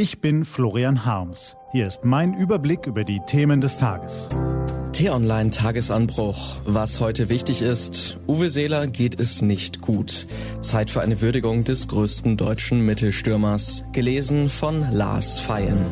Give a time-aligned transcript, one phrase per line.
[0.00, 1.56] Ich bin Florian Harms.
[1.72, 4.28] Hier ist mein Überblick über die Themen des Tages.
[4.92, 6.54] T-Online Tagesanbruch.
[6.64, 10.28] Was heute wichtig ist, Uwe Seeler geht es nicht gut.
[10.60, 13.82] Zeit für eine Würdigung des größten deutschen Mittelstürmers.
[13.90, 15.84] Gelesen von Lars Feyen.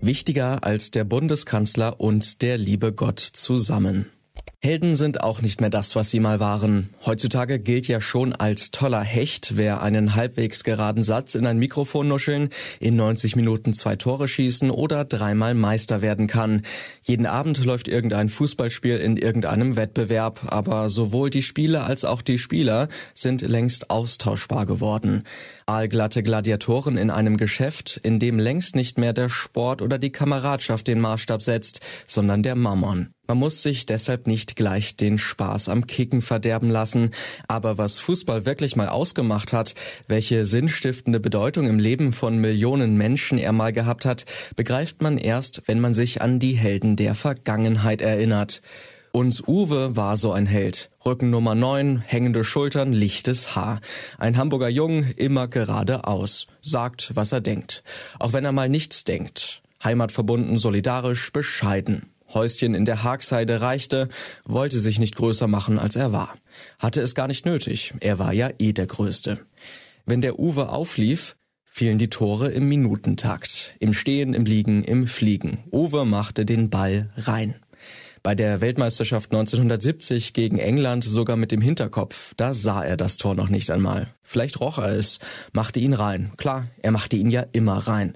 [0.00, 4.06] Wichtiger als der Bundeskanzler und der liebe Gott zusammen.
[4.62, 6.90] Helden sind auch nicht mehr das, was sie mal waren.
[7.06, 12.08] Heutzutage gilt ja schon als toller Hecht, wer einen halbwegs geraden Satz in ein Mikrofon
[12.08, 16.60] nuscheln, in 90 Minuten zwei Tore schießen oder dreimal Meister werden kann.
[17.00, 22.38] Jeden Abend läuft irgendein Fußballspiel in irgendeinem Wettbewerb, aber sowohl die Spiele als auch die
[22.38, 25.24] Spieler sind längst austauschbar geworden.
[25.64, 30.86] Aalglatte Gladiatoren in einem Geschäft, in dem längst nicht mehr der Sport oder die Kameradschaft
[30.86, 33.14] den Maßstab setzt, sondern der Mammon.
[33.30, 37.12] Man muss sich deshalb nicht gleich den Spaß am Kicken verderben lassen.
[37.46, 39.76] Aber was Fußball wirklich mal ausgemacht hat,
[40.08, 44.24] welche sinnstiftende Bedeutung im Leben von Millionen Menschen er mal gehabt hat,
[44.56, 48.62] begreift man erst, wenn man sich an die Helden der Vergangenheit erinnert.
[49.12, 50.90] Und Uwe war so ein Held.
[51.06, 53.80] Rücken Nummer 9, hängende Schultern, lichtes Haar.
[54.18, 56.48] Ein Hamburger Jung, immer geradeaus.
[56.62, 57.84] Sagt, was er denkt.
[58.18, 59.62] Auch wenn er mal nichts denkt.
[59.84, 62.10] Heimatverbunden, solidarisch, bescheiden.
[62.32, 64.08] Häuschen in der Hagsheide reichte,
[64.44, 66.34] wollte sich nicht größer machen, als er war.
[66.78, 69.38] Hatte es gar nicht nötig, er war ja eh der Größte.
[70.06, 73.74] Wenn der Uwe auflief, fielen die Tore im Minutentakt.
[73.78, 75.58] Im Stehen, im Liegen, im Fliegen.
[75.70, 77.54] Uwe machte den Ball rein.
[78.22, 82.34] Bei der Weltmeisterschaft 1970 gegen England sogar mit dem Hinterkopf.
[82.36, 84.14] Da sah er das Tor noch nicht einmal.
[84.22, 85.20] Vielleicht roch er es,
[85.52, 86.32] machte ihn rein.
[86.36, 88.14] Klar, er machte ihn ja immer rein.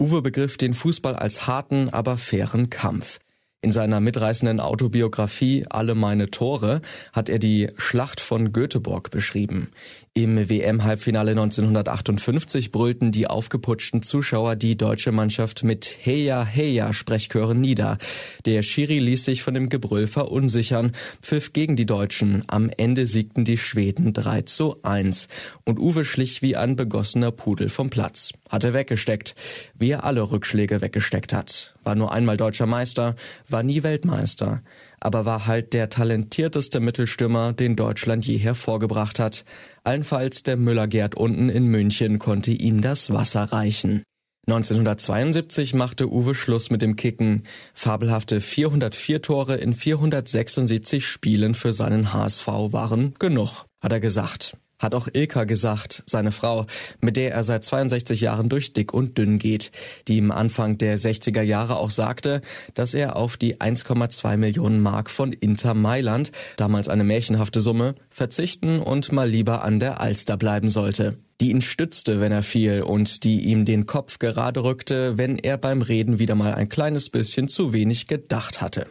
[0.00, 3.18] Uwe begriff den Fußball als harten, aber fairen Kampf.
[3.64, 6.82] In seiner mitreißenden Autobiografie Alle meine Tore
[7.14, 9.70] hat er die Schlacht von Göteborg beschrieben.
[10.16, 17.98] Im WM-Halbfinale 1958 brüllten die aufgeputschten Zuschauer die deutsche Mannschaft mit Heya Heya Sprechchören nieder.
[18.44, 22.44] Der Schiri ließ sich von dem Gebrüll verunsichern, pfiff gegen die Deutschen.
[22.46, 25.26] Am Ende siegten die Schweden 3 zu 1
[25.64, 28.30] und Uwe schlich wie ein begossener Pudel vom Platz.
[28.48, 29.34] Hatte weggesteckt,
[29.76, 31.74] wie er alle Rückschläge weggesteckt hat.
[31.82, 33.16] War nur einmal deutscher Meister,
[33.48, 34.62] war nie Weltmeister
[35.04, 39.44] aber war halt der talentierteste Mittelstürmer, den Deutschland je hervorgebracht hat.
[39.84, 44.02] Allenfalls der Müller-Gerd unten in München konnte ihm das Wasser reichen.
[44.46, 47.44] 1972 machte Uwe Schluss mit dem Kicken.
[47.72, 54.94] Fabelhafte 404 Tore in 476 Spielen für seinen HSV waren genug, hat er gesagt hat
[54.94, 56.66] auch Ilka gesagt, seine Frau,
[57.00, 59.70] mit der er seit 62 Jahren durch dick und dünn geht,
[60.08, 62.40] die ihm Anfang der 60er Jahre auch sagte,
[62.74, 68.80] dass er auf die 1,2 Millionen Mark von Inter Mailand, damals eine märchenhafte Summe, verzichten
[68.80, 73.24] und mal lieber an der Alster bleiben sollte die ihn stützte, wenn er fiel und
[73.24, 77.48] die ihm den Kopf gerade rückte, wenn er beim Reden wieder mal ein kleines bisschen
[77.48, 78.86] zu wenig gedacht hatte.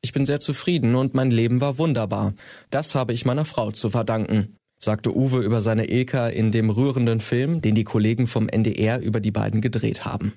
[0.00, 2.32] Ich bin sehr zufrieden und mein Leben war wunderbar.
[2.70, 7.20] Das habe ich meiner Frau zu verdanken sagte Uwe über seine Ilka in dem rührenden
[7.20, 10.32] Film, den die Kollegen vom NDR über die beiden gedreht haben.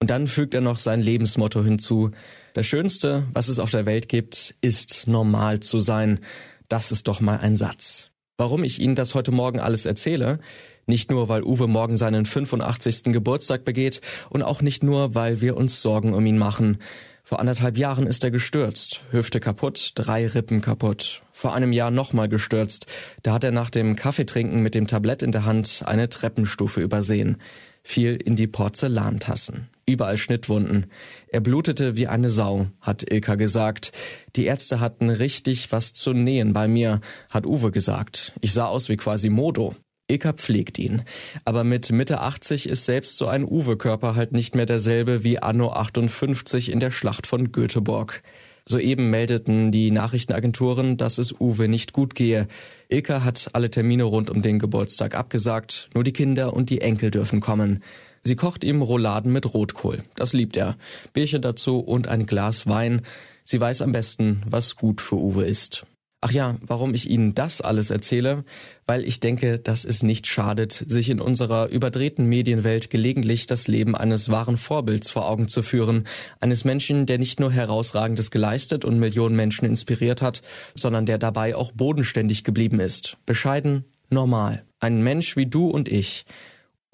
[0.00, 2.12] Und dann fügt er noch sein Lebensmotto hinzu.
[2.54, 6.20] Das Schönste, was es auf der Welt gibt, ist normal zu sein.
[6.68, 8.12] Das ist doch mal ein Satz.
[8.36, 10.38] Warum ich Ihnen das heute Morgen alles erzähle?
[10.86, 13.12] Nicht nur, weil Uwe morgen seinen 85.
[13.12, 16.78] Geburtstag begeht und auch nicht nur, weil wir uns Sorgen um ihn machen.
[17.28, 21.20] Vor anderthalb Jahren ist er gestürzt, Hüfte kaputt, drei Rippen kaputt.
[21.30, 22.86] Vor einem Jahr nochmal gestürzt.
[23.22, 27.36] Da hat er nach dem Kaffeetrinken mit dem Tablett in der Hand eine Treppenstufe übersehen,
[27.82, 29.68] fiel in die Porzellantassen.
[29.84, 30.86] Überall Schnittwunden.
[31.26, 33.92] Er blutete wie eine Sau, hat Ilka gesagt.
[34.34, 38.32] Die Ärzte hatten richtig was zu nähen bei mir, hat Uwe gesagt.
[38.40, 39.76] Ich sah aus wie quasi Modo.
[40.08, 41.02] Ilka pflegt ihn.
[41.44, 45.70] Aber mit Mitte 80 ist selbst so ein Uwe-Körper halt nicht mehr derselbe wie anno
[45.70, 48.22] 58 in der Schlacht von Göteborg.
[48.64, 52.48] Soeben meldeten die Nachrichtenagenturen, dass es Uwe nicht gut gehe.
[52.88, 57.10] Ilka hat alle Termine rund um den Geburtstag abgesagt, nur die Kinder und die Enkel
[57.10, 57.82] dürfen kommen.
[58.24, 60.04] Sie kocht ihm Rouladen mit Rotkohl.
[60.16, 60.76] Das liebt er.
[61.12, 63.02] Bierchen dazu und ein Glas Wein.
[63.44, 65.86] Sie weiß am besten, was gut für Uwe ist.
[66.20, 68.44] Ach ja, warum ich Ihnen das alles erzähle?
[68.86, 73.94] Weil ich denke, dass es nicht schadet, sich in unserer überdrehten Medienwelt gelegentlich das Leben
[73.94, 76.08] eines wahren Vorbilds vor Augen zu führen.
[76.40, 80.42] Eines Menschen, der nicht nur herausragendes geleistet und Millionen Menschen inspiriert hat,
[80.74, 83.16] sondern der dabei auch bodenständig geblieben ist.
[83.24, 84.64] Bescheiden, normal.
[84.80, 86.24] Ein Mensch wie du und ich.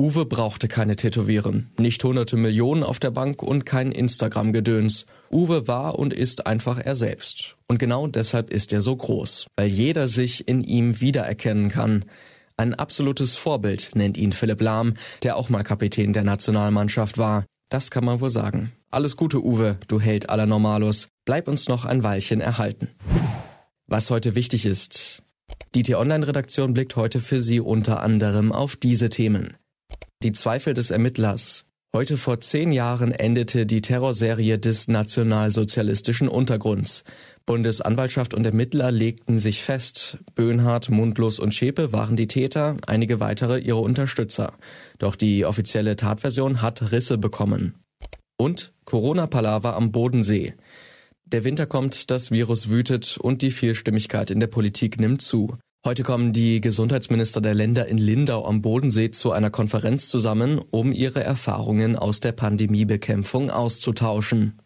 [0.00, 5.06] Uwe brauchte keine Tätowieren, nicht hunderte Millionen auf der Bank und kein Instagram-Gedöns.
[5.30, 7.56] Uwe war und ist einfach er selbst.
[7.68, 12.06] Und genau deshalb ist er so groß, weil jeder sich in ihm wiedererkennen kann.
[12.56, 17.44] Ein absolutes Vorbild nennt ihn Philipp Lahm, der auch mal Kapitän der Nationalmannschaft war.
[17.68, 18.72] Das kann man wohl sagen.
[18.90, 21.06] Alles Gute, Uwe, du Held aller Normalos.
[21.24, 22.88] Bleib uns noch ein Weilchen erhalten.
[23.86, 25.22] Was heute wichtig ist.
[25.76, 29.56] Die T-Online-Redaktion blickt heute für Sie unter anderem auf diese Themen.
[30.24, 31.66] Die Zweifel des Ermittlers.
[31.94, 37.04] Heute vor zehn Jahren endete die Terrorserie des nationalsozialistischen Untergrunds.
[37.44, 40.16] Bundesanwaltschaft und Ermittler legten sich fest.
[40.34, 44.54] Böhnhardt, Mundlos und Schäpe waren die Täter, einige weitere ihre Unterstützer.
[44.96, 47.74] Doch die offizielle Tatversion hat Risse bekommen.
[48.38, 50.54] Und Corona-Palaver am Bodensee.
[51.26, 55.58] Der Winter kommt, das Virus wütet und die Vielstimmigkeit in der Politik nimmt zu.
[55.86, 60.92] Heute kommen die Gesundheitsminister der Länder in Lindau am Bodensee zu einer Konferenz zusammen, um
[60.92, 64.58] ihre Erfahrungen aus der Pandemiebekämpfung auszutauschen.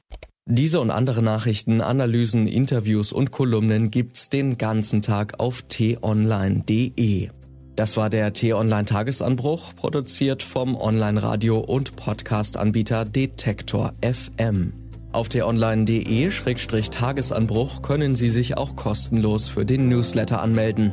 [0.46, 7.30] Diese und andere Nachrichten, Analysen, Interviews und Kolumnen gibt's den ganzen Tag auf t-online.de.
[7.74, 14.72] Das war der T-Online Tagesanbruch, produziert vom Online-Radio- und Podcast-Anbieter Detektor FM.
[15.10, 20.92] Auf t-online.de-tagesanbruch können Sie sich auch kostenlos für den Newsletter anmelden.